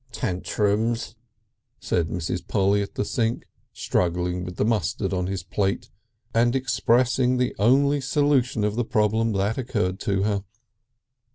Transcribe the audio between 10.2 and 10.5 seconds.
her.